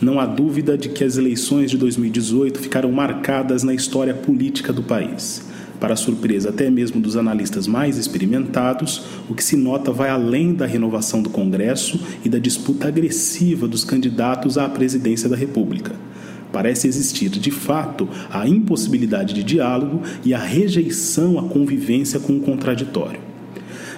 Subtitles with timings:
[0.00, 4.82] Não há dúvida de que as eleições de 2018 ficaram marcadas na história política do
[4.82, 5.44] país.
[5.80, 10.66] Para surpresa até mesmo dos analistas mais experimentados, o que se nota vai além da
[10.66, 15.92] renovação do Congresso e da disputa agressiva dos candidatos à presidência da República.
[16.52, 22.40] Parece existir, de fato, a impossibilidade de diálogo e a rejeição à convivência com o
[22.40, 23.20] contraditório.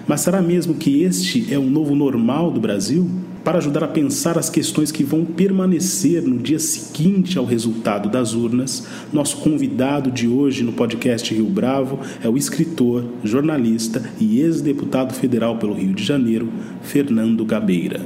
[0.07, 3.11] Mas será mesmo que este é o novo normal do Brasil?
[3.47, 8.35] Para ajudar a pensar as questões que vão permanecer no dia seguinte ao resultado das
[8.35, 15.15] urnas, nosso convidado de hoje no podcast Rio Bravo é o escritor, jornalista e ex-deputado
[15.15, 18.01] federal pelo Rio de Janeiro, Fernando Gabeira.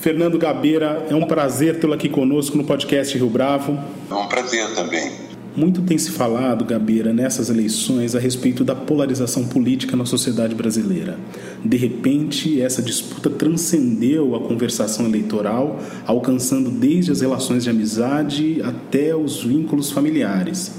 [0.00, 3.78] Fernando Gabeira, é um prazer tê-lo aqui conosco no podcast Rio Bravo.
[4.10, 5.27] É um prazer também.
[5.56, 11.18] Muito tem se falado, Gabeira, nessas eleições a respeito da polarização política na sociedade brasileira.
[11.64, 19.16] De repente, essa disputa transcendeu a conversação eleitoral, alcançando desde as relações de amizade até
[19.16, 20.70] os vínculos familiares.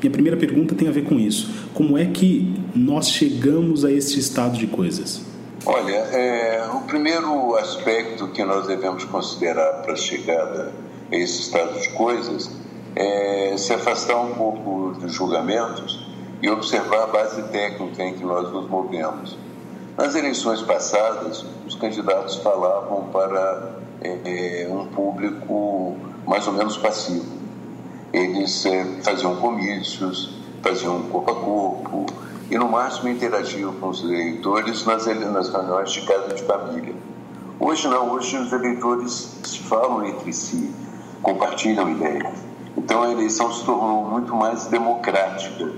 [0.00, 1.50] Minha primeira pergunta tem a ver com isso.
[1.74, 5.20] Como é que nós chegamos a esse estado de coisas?
[5.64, 10.72] Olha, é, o primeiro aspecto que nós devemos considerar para a chegada
[11.10, 12.61] a esse estado de coisas
[12.94, 16.06] é, se afastar um pouco dos julgamentos
[16.42, 19.36] e observar a base técnica em que nós nos movemos.
[19.96, 27.40] Nas eleições passadas, os candidatos falavam para é, é um público mais ou menos passivo.
[28.12, 32.06] Eles é, faziam comícios, faziam corpo a corpo
[32.50, 36.94] e, no máximo, interagiam com os eleitores nas, nas reuniões de casa de família.
[37.60, 39.36] Hoje não, hoje os eleitores
[39.68, 40.70] falam entre si,
[41.22, 42.51] compartilham ideias.
[42.76, 45.72] Então a eleição se tornou muito mais democrática,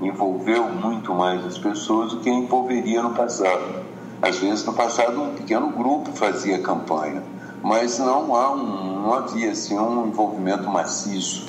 [0.00, 3.84] envolveu muito mais as pessoas do que envolveria no passado.
[4.20, 7.22] Às vezes no passado um pequeno grupo fazia campanha,
[7.62, 11.46] mas não, há um, não havia assim, um envolvimento maciço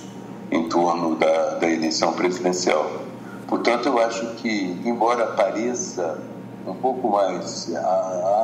[0.49, 2.89] em torno da, da eleição presidencial.
[3.47, 6.19] Portanto, eu acho que, embora pareça
[6.65, 7.73] um pouco mais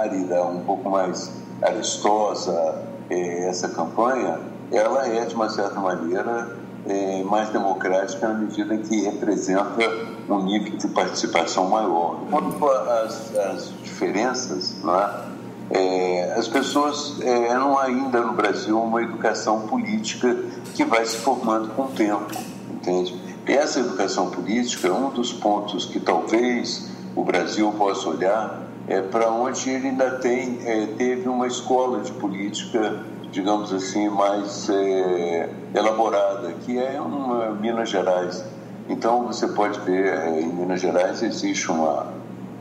[0.02, 1.32] árida, um pouco mais
[1.62, 4.40] arestosa eh, essa campanha,
[4.74, 9.90] ela é, de uma certa maneira, é, mais democrática na medida em que representa
[10.30, 12.20] um nível de participação maior.
[12.30, 15.34] Quanto às, às diferenças, é?
[15.70, 20.36] É, as pessoas é, não há ainda no Brasil uma educação política
[20.76, 22.36] que vai se formando com o tempo,
[22.70, 23.20] entende?
[23.48, 29.32] E essa educação política, um dos pontos que talvez o Brasil possa olhar é para
[29.32, 36.54] onde ele ainda tem, é, teve uma escola de política digamos assim, mais é, elaborada,
[36.64, 38.46] que é uma Minas Gerais.
[38.88, 42.14] Então você pode ver, é, em Minas Gerais existe uma,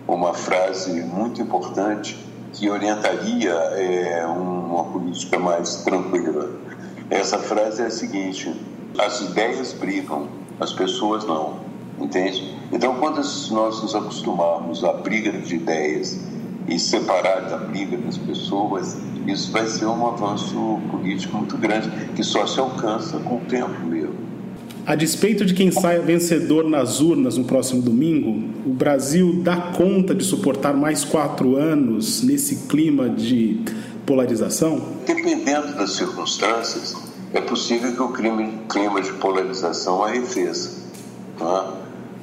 [0.08, 2.16] uma frase muito importante
[2.54, 6.50] que orientaria é, uma política mais tranquila.
[7.10, 8.58] Essa frase é a seguinte:
[8.98, 10.26] as ideias brigam,
[10.58, 11.60] as pessoas não,
[11.98, 12.58] entende?
[12.72, 13.16] Então, quando
[13.50, 16.18] nós nos acostumarmos à briga de ideias
[16.68, 18.96] e separar da briga das pessoas,
[19.26, 23.84] isso vai ser um avanço político muito grande, que só se alcança com o tempo
[23.84, 24.22] mesmo.
[24.84, 30.12] A despeito de quem saia vencedor nas urnas no próximo domingo, o Brasil dá conta
[30.12, 33.60] de suportar mais quatro anos nesse clima de
[34.04, 34.82] polarização?
[35.06, 36.96] Dependendo das circunstâncias,
[37.32, 38.12] é possível que o
[38.66, 40.82] clima de polarização arrefeça.
[41.38, 41.74] Tá?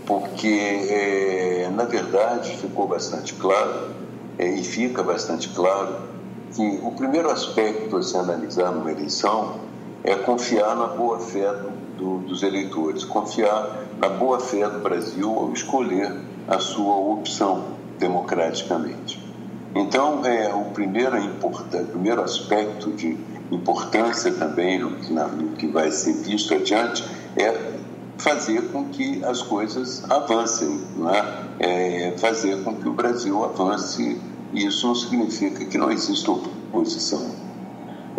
[0.05, 3.91] Porque, é, na verdade, ficou bastante claro,
[4.39, 5.97] é, e fica bastante claro,
[6.55, 9.59] que o primeiro aspecto a se analisar numa eleição
[10.03, 16.15] é confiar na boa-fé do, do, dos eleitores, confiar na boa-fé do Brasil ao escolher
[16.47, 17.65] a sua opção
[17.99, 19.21] democraticamente.
[19.75, 23.17] Então, é, o primeiro, o primeiro aspecto de
[23.51, 27.03] importância também no, na, no que vai ser visto adiante
[27.35, 27.79] é
[28.19, 30.79] fazer com que as coisas avancem,
[31.59, 32.11] é?
[32.11, 34.19] é fazer com que o Brasil avance
[34.53, 37.31] isso não significa que não exista oposição.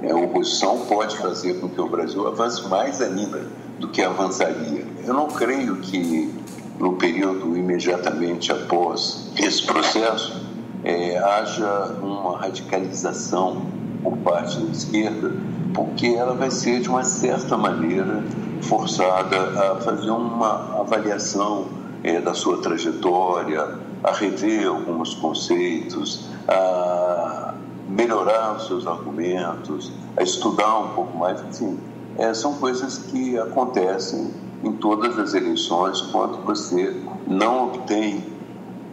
[0.03, 3.47] É, a oposição pode fazer com que o Brasil avance mais ainda
[3.79, 4.87] do que avançaria.
[5.05, 6.33] Eu não creio que
[6.79, 10.41] no período imediatamente após esse processo
[10.83, 13.67] é, haja uma radicalização
[14.03, 15.33] por parte da esquerda,
[15.75, 18.25] porque ela vai ser de uma certa maneira
[18.63, 21.67] forçada a fazer uma avaliação
[22.03, 27.55] é, da sua trajetória, a rever alguns conceitos, a
[27.89, 31.79] melhorar os seus argumentos, a estudar um pouco mais, enfim.
[32.19, 34.31] É, são coisas que acontecem
[34.63, 36.95] em todas as eleições quando você
[37.27, 38.25] não obtém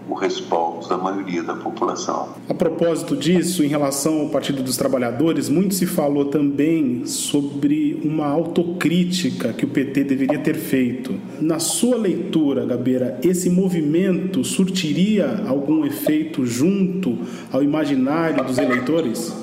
[0.10, 2.30] o respaldo da maioria da população.
[2.48, 8.28] A propósito disso, em relação ao Partido dos Trabalhadores, muito se falou também sobre uma
[8.28, 11.16] autocrítica que o PT deveria ter feito.
[11.42, 17.18] Na sua leitura, Gabeira, esse movimento surtiria algum efeito junto
[17.52, 19.34] ao imaginário dos eleitores?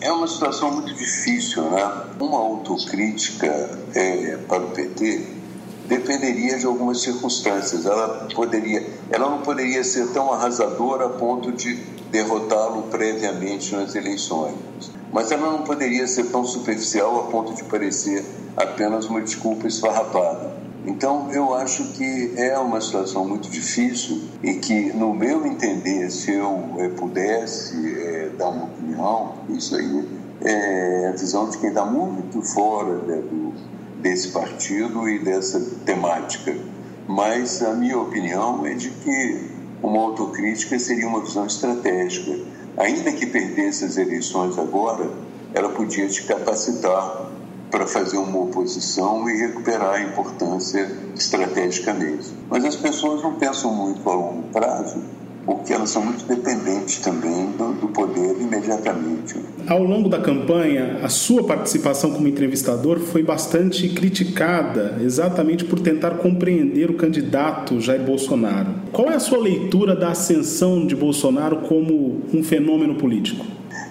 [0.00, 1.90] É uma situação muito difícil, né?
[2.20, 3.46] Uma autocrítica
[3.94, 5.43] é, para o PT
[5.86, 7.86] dependeria de algumas circunstâncias.
[7.86, 11.74] Ela poderia, ela não poderia ser tão arrasadora a ponto de
[12.10, 14.54] derrotá-lo previamente nas eleições,
[15.12, 18.24] mas ela não poderia ser tão superficial a ponto de parecer
[18.56, 20.54] apenas uma desculpa esfarrapada.
[20.86, 26.32] Então, eu acho que é uma situação muito difícil e que, no meu entender, se
[26.32, 30.06] eu é, pudesse é, dar uma opinião, isso aí
[30.42, 33.43] é a visão de quem está muito fora né, do,
[34.04, 36.54] desse partido e dessa temática.
[37.08, 39.50] Mas a minha opinião é de que
[39.82, 42.38] uma autocrítica seria uma visão estratégica.
[42.76, 45.10] Ainda que perdesse as eleições agora,
[45.54, 47.30] ela podia te capacitar
[47.70, 52.32] para fazer uma oposição e recuperar a importância estrategicamente.
[52.50, 55.02] Mas as pessoas não pensam muito a longo prazo
[55.44, 59.36] porque elas são muito dependentes também do, do, poder imediatamente.
[59.66, 66.12] Ao longo da campanha, a sua participação como entrevistador foi bastante criticada, exatamente por tentar
[66.18, 68.74] compreender o candidato Jair Bolsonaro.
[68.92, 73.44] Qual é a sua leitura da ascensão de Bolsonaro como um fenômeno político?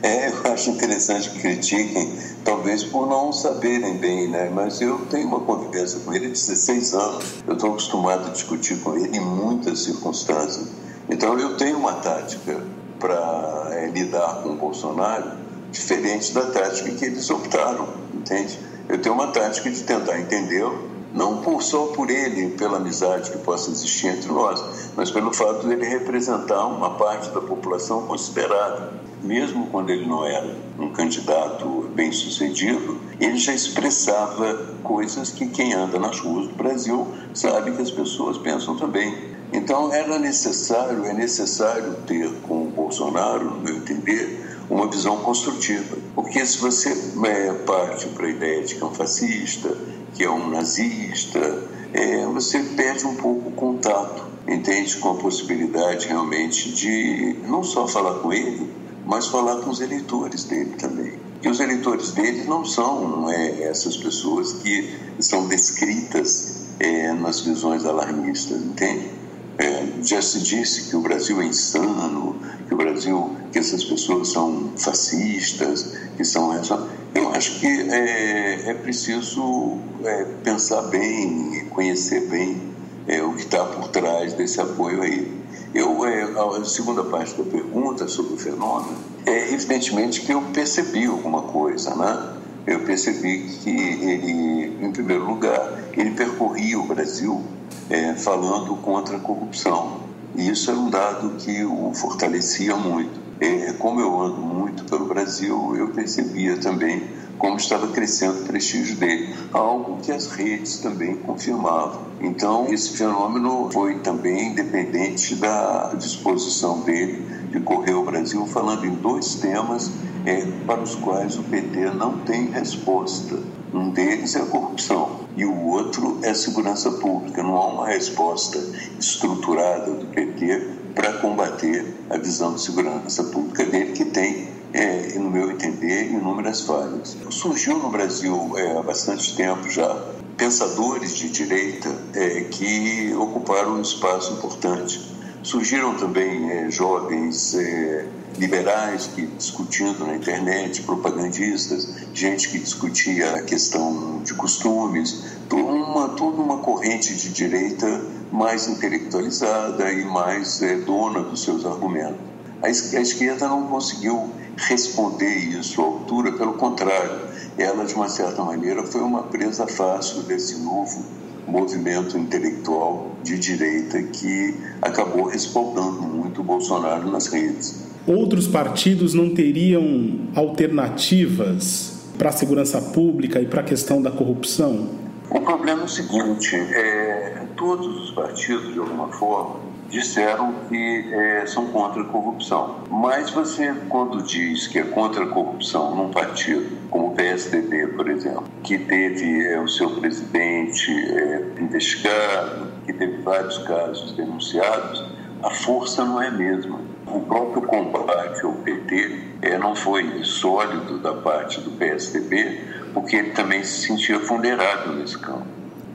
[0.04, 2.12] É, eu acho interessante que critiquem,
[2.44, 4.52] talvez por não saberem bem, né?
[4.54, 7.24] Mas eu tenho uma convivência com ele de 16 anos.
[7.48, 10.68] Eu estou acostumado a discutir com ele em muitas circunstâncias.
[11.10, 12.62] Então eu tenho uma tática
[13.00, 15.32] para é, lidar com o Bolsonaro
[15.72, 18.60] diferente da tática que eles optaram, entende?
[18.88, 23.38] Eu tenho uma tática de tentar entendê-lo, não por, só por ele, pela amizade que
[23.40, 24.64] possa existir entre nós,
[24.96, 28.90] mas pelo fato de ele representar uma parte da população considerável.
[29.24, 35.74] Mesmo quando ele não era um candidato bem sucedido, ele já expressava coisas que quem
[35.74, 39.34] anda nas ruas do Brasil sabe que as pessoas pensam também.
[39.54, 45.96] Então era necessário, é necessário ter com o Bolsonaro, no meu entender, uma visão construtiva.
[46.16, 46.90] Porque se você
[47.26, 49.78] é, parte para a ideia de que é um fascista,
[50.16, 54.98] que é um nazista, é, você perde um pouco o contato, entende?
[54.98, 60.46] Com a possibilidade realmente de não só falar com ele, mas falar com os eleitores
[60.46, 61.14] dele também.
[61.42, 67.86] E os eleitores dele não são é, essas pessoas que são descritas é, nas visões
[67.86, 69.10] alarmistas, entende?
[69.58, 74.30] É, já se disse que o Brasil é insano, que o Brasil, que essas pessoas
[74.30, 76.88] são fascistas, que são essa.
[77.14, 82.74] Eu acho que é, é preciso é, pensar bem, conhecer bem
[83.08, 85.43] é, o que está por trás desse apoio aí.
[85.74, 91.06] Eu, é, a segunda parte da pergunta sobre o fenômeno, é evidentemente que eu percebi
[91.08, 92.34] alguma coisa, né?
[92.68, 97.42] Eu percebi que ele, em primeiro lugar, ele percorria o Brasil
[97.90, 100.02] é, falando contra a corrupção.
[100.36, 103.20] E isso era um dado que o fortalecia muito.
[103.40, 107.04] É, como eu ando muito pelo Brasil, eu percebia também
[107.38, 112.02] como estava crescendo o prestígio dele, algo que as redes também confirmavam.
[112.22, 118.96] Então, esse fenômeno foi também independente da disposição dele de correr o Brasil, falando em
[118.96, 119.92] dois temas
[120.26, 123.38] é, para os quais o PT não tem resposta.
[123.74, 127.42] Um deles é a corrupção e o outro é a segurança pública.
[127.42, 128.60] Não há uma resposta
[129.00, 135.30] estruturada do PT para combater a visão de segurança pública dele, que tem, é, no
[135.30, 137.16] meu entender, inúmeras falhas.
[137.30, 143.82] Surgiu no Brasil é, há bastante tempo já pensadores de direita é, que ocuparam um
[143.82, 145.14] espaço importante.
[145.44, 153.44] Surgiram também é, jovens é, liberais que discutindo na internet, propagandistas, gente que discutia a
[153.44, 158.02] questão de costumes, uma, toda uma corrente de direita
[158.32, 162.33] mais intelectualizada e mais é, dona dos seus argumentos.
[162.64, 167.20] A, esquerda não conseguiu responder isso à altura, pelo contrário,
[167.58, 171.04] ela, de uma certa maneira, foi uma presa fácil desse novo
[171.46, 179.30] movimento intelectual de direita que acabou respaldando muito o Bolsonaro nas redes outros partidos não
[179.30, 184.90] teriam alternativas para a segurança pública e para a questão da corrupção?
[185.30, 189.60] O problema é o seguinte: é, todos os partidos, de alguma forma,
[189.94, 192.80] disseram que é, são contra a corrupção.
[192.90, 198.10] Mas você, quando diz que é contra a corrupção num partido, como o PSDB, por
[198.10, 205.06] exemplo, que teve é, o seu presidente é, investigado, que teve vários casos denunciados,
[205.44, 206.80] a força não é a mesma.
[207.06, 212.62] O próprio combate ao PT é, não foi sólido da parte do PSDB,
[212.96, 215.46] porque ele também se sentia vulnerável nesse campo.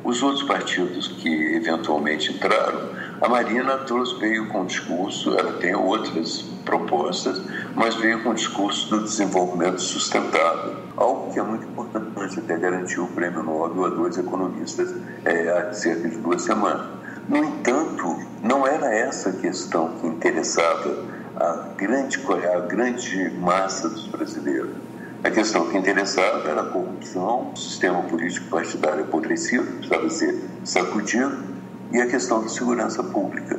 [0.04, 5.74] Os outros partidos que eventualmente entraram, a Marina trouxe, veio com o discurso, ela tem
[5.74, 7.40] outras propostas,
[7.74, 13.04] mas veio com o discurso do desenvolvimento sustentável, algo que é muito importante, até garantiu
[13.04, 14.94] o prêmio Nobel a dois economistas
[15.24, 16.86] é, há cerca de duas semanas.
[17.28, 20.96] No entanto, não era essa a questão que interessava
[21.36, 22.20] a grande,
[22.54, 24.70] a grande massa dos brasileiros.
[25.24, 31.57] A questão que interessava era a corrupção, o sistema político partidário apodrecido, precisava ser sacudido,
[31.92, 33.58] e a questão da segurança pública.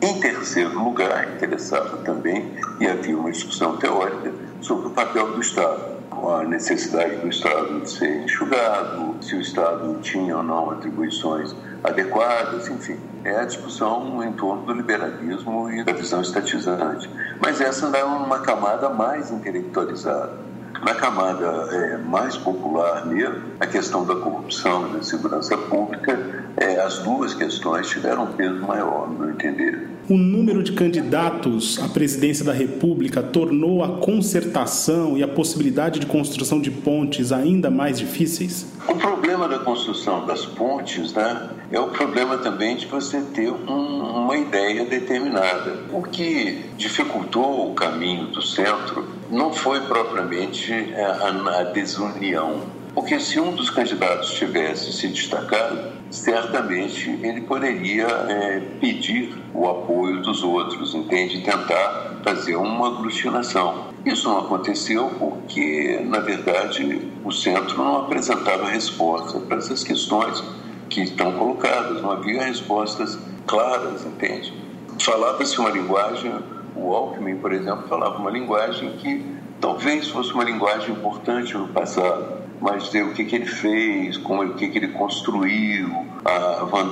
[0.00, 5.96] Em terceiro lugar, interessava também, e havia uma discussão teórica, sobre o papel do Estado,
[6.10, 11.54] a necessidade do Estado de ser enxugado, se o Estado tinha ou não atribuições
[11.84, 12.98] adequadas, enfim.
[13.24, 17.10] É a discussão em torno do liberalismo e da visão estatizante.
[17.40, 20.45] Mas essa ainda é uma camada mais intelectualizada.
[20.82, 26.18] Na camada é, mais popular mesmo, a questão da corrupção e da segurança pública
[26.56, 29.95] é, as duas questões tiveram um peso maior, no meu entender.
[30.08, 36.06] O número de candidatos à presidência da República tornou a concertação e a possibilidade de
[36.06, 38.68] construção de pontes ainda mais difíceis?
[38.88, 44.22] O problema da construção das pontes né, é o problema também de você ter um,
[44.22, 45.76] uma ideia determinada.
[45.92, 52.62] O que dificultou o caminho do centro não foi propriamente a, a desunião,
[52.94, 60.22] porque se um dos candidatos tivesse se destacado, certamente ele poderia é, pedir o apoio
[60.22, 61.42] dos outros, entende?
[61.42, 63.86] Tentar fazer uma aglutinação.
[64.04, 70.42] Isso não aconteceu porque, na verdade, o centro não apresentava resposta para essas questões
[70.88, 74.52] que estão colocadas, não havia respostas claras, entende?
[75.00, 76.32] Falava-se uma linguagem,
[76.74, 79.24] o Alckmin, por exemplo, falava uma linguagem que
[79.60, 84.42] talvez fosse uma linguagem importante no passado, mas dizer o que, que ele fez, como,
[84.42, 86.06] o que, que ele construiu,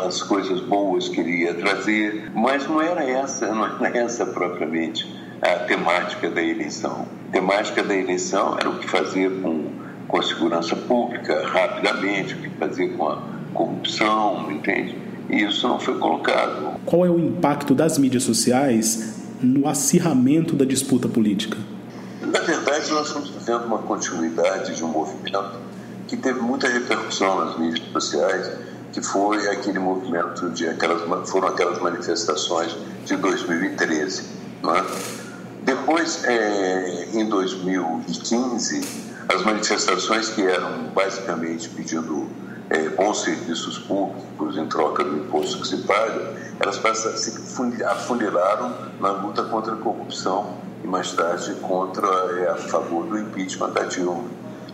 [0.07, 5.07] as coisas boas que ele ia trazer, mas não era essa, não era essa propriamente
[5.43, 7.07] a temática da eleição.
[7.29, 9.67] A temática da eleição era o que fazer com,
[10.07, 14.97] com a segurança pública rapidamente, o que fazer com a corrupção, entende?
[15.29, 16.81] E isso não foi colocado.
[16.85, 21.57] Qual é o impacto das mídias sociais no acirramento da disputa política?
[22.35, 25.53] Na verdade, nós estamos vivendo uma continuidade de um movimento
[26.09, 28.51] que teve muita repercussão nas mídias sociais,
[28.93, 34.23] que foi aquele movimento de aquelas foram aquelas manifestações de 2013,
[34.65, 34.85] né?
[35.63, 38.81] Depois, é, em 2015,
[39.29, 42.29] as manifestações que eram basicamente pedindo
[42.69, 46.81] é, bons serviços públicos em troca do imposto que se paga, elas
[47.21, 53.19] se afunilaram na luta contra a corrupção e mais tarde contra é, a favor do
[53.19, 54.25] impeachment da Dilma.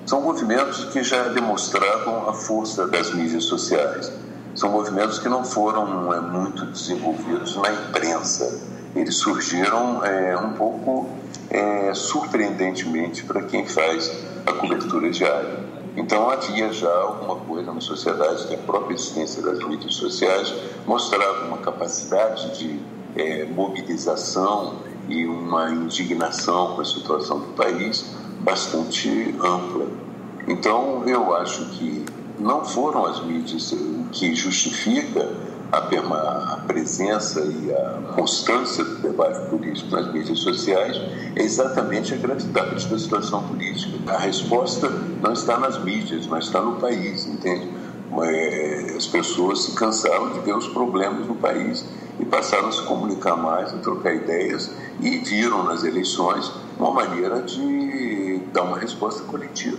[0.04, 4.12] São movimentos que já demonstravam a força das mídias sociais.
[4.56, 8.60] São movimentos que não foram é, muito desenvolvidos na imprensa.
[8.96, 11.08] Eles surgiram é, um pouco
[11.48, 14.10] é, surpreendentemente para quem faz
[14.44, 15.60] a cobertura diária.
[15.96, 20.52] Então havia já alguma coisa na sociedade que a própria existência das mídias sociais
[20.86, 22.80] mostrava uma capacidade de
[23.16, 28.04] é, mobilização e uma indignação com a situação do país
[28.40, 29.86] bastante ampla.
[30.46, 32.04] Então, eu acho que
[32.38, 33.74] não foram as mídias
[34.12, 35.28] que justifica
[35.72, 40.96] a, a presença e a constância do debate político nas mídias sociais
[41.36, 44.12] é exatamente a gravidade da situação política.
[44.12, 44.88] A resposta
[45.22, 47.68] não está nas mídias, mas está no país, entende?
[48.22, 51.84] É, as pessoas se cansaram de ver os problemas no país
[52.20, 57.42] e passaram a se comunicar mais, a trocar ideias e viram nas eleições uma maneira
[57.42, 59.78] de dar uma resposta coletiva.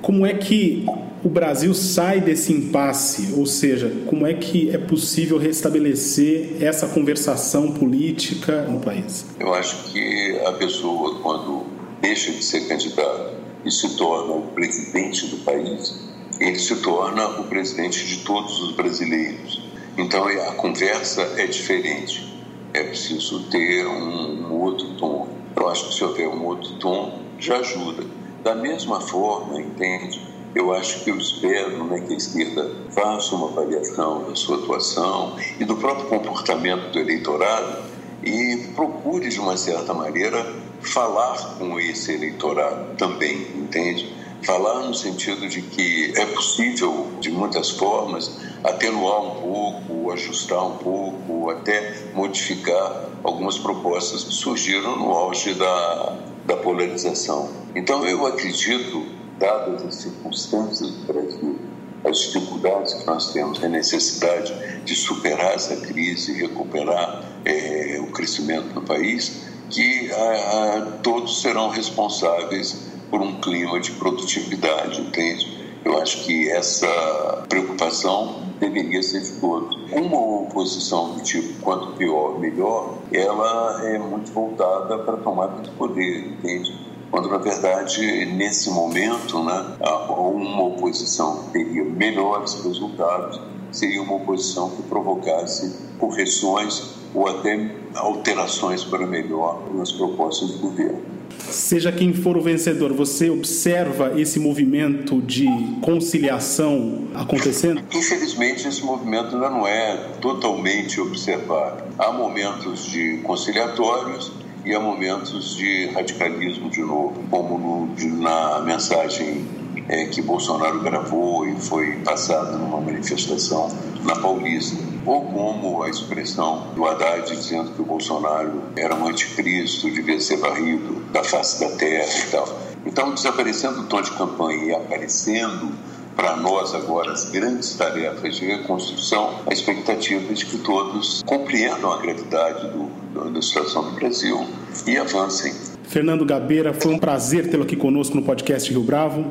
[0.00, 0.84] Como é que
[1.22, 3.34] o Brasil sai desse impasse?
[3.36, 9.26] Ou seja, como é que é possível restabelecer essa conversação política no país?
[9.38, 11.66] Eu acho que a pessoa, quando
[12.00, 13.34] deixa de ser candidato
[13.64, 15.94] e se torna o presidente do país,
[16.40, 19.51] ele se torna o presidente de todos os brasileiros.
[19.96, 22.32] Então a conversa é diferente.
[22.74, 25.28] É preciso ter um, um outro tom.
[25.54, 28.04] Eu acho que se houver um outro tom, já ajuda.
[28.42, 30.32] Da mesma forma, entende?
[30.54, 35.36] eu acho que eu espero né, que a esquerda faça uma avaliação da sua atuação
[35.58, 37.82] e do próprio comportamento do eleitorado
[38.22, 44.14] e procure, de uma certa maneira, falar com esse eleitorado também, entende?
[44.42, 50.76] Falar no sentido de que é possível, de muitas formas, atenuar um pouco, ajustar um
[50.78, 57.50] pouco, até modificar algumas propostas que surgiram no auge da, da polarização.
[57.74, 59.06] Então, eu acredito,
[59.38, 61.58] dadas as circunstâncias do Brasil,
[62.04, 64.52] as dificuldades que nós temos, a necessidade
[64.84, 71.68] de superar essa crise, recuperar é, o crescimento no país, que a, a, todos serão
[71.68, 75.51] responsáveis por um clima de produtividade, entende?
[75.84, 79.76] Eu acho que essa preocupação deveria ser de todos.
[79.92, 85.70] Uma oposição do tipo quanto pior, melhor, ela é muito voltada para a tomada de
[85.70, 86.72] poder, entende?
[87.10, 89.76] Quando, na verdade, nesse momento, né,
[90.08, 98.84] uma oposição que teria melhores resultados seria uma oposição que provocasse correções ou até alterações
[98.84, 101.11] para melhor nas propostas do governo.
[101.38, 105.46] Seja quem for o vencedor, você observa esse movimento de
[105.82, 107.82] conciliação acontecendo?
[107.92, 111.84] Infelizmente, esse movimento ainda não é totalmente observado.
[111.98, 114.32] Há momentos de conciliatórios
[114.64, 119.44] e há momentos de radicalismo de novo, como no, de, na mensagem
[119.88, 123.68] é, que Bolsonaro gravou e foi passada numa manifestação
[124.04, 129.90] na Paulista, ou como a expressão do Haddad dizendo que o Bolsonaro era um anticristo,
[129.90, 132.58] devia ser varrido da face da terra e tal.
[132.84, 135.72] Então, desaparecendo o tom de campanha e aparecendo
[136.16, 141.92] para nós agora as grandes tarefas de reconstrução, a expectativa é de que todos compreendam
[141.92, 144.46] a gravidade do, do, da situação do Brasil
[144.86, 145.54] e avancem.
[145.84, 149.30] Fernando Gabeira, foi um prazer tê-lo aqui conosco no podcast Rio Bravo.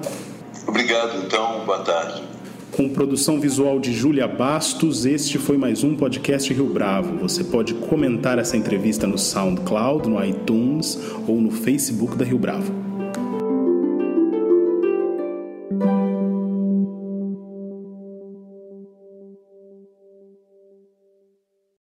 [0.67, 1.65] Obrigado, então.
[1.65, 2.30] Boa tarde.
[2.71, 7.17] Com produção visual de Júlia Bastos, este foi mais um podcast Rio Bravo.
[7.17, 12.90] Você pode comentar essa entrevista no SoundCloud, no iTunes ou no Facebook da Rio Bravo.